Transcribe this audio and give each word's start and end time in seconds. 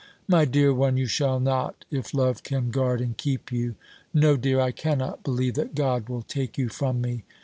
"My 0.27 0.45
dear 0.45 0.73
one, 0.73 0.97
you 0.97 1.05
shall 1.05 1.39
not, 1.39 1.85
if 1.91 2.11
love 2.11 2.41
can 2.41 2.71
guard 2.71 3.01
and 3.01 3.15
keep 3.15 3.51
you. 3.51 3.75
No, 4.15 4.35
dear, 4.35 4.59
I 4.59 4.71
cannot 4.71 5.21
believe 5.23 5.53
that 5.53 5.75
God 5.75 6.09
will 6.09 6.23
take 6.23 6.57
you 6.57 6.69
from 6.69 7.01
me. 7.01 7.23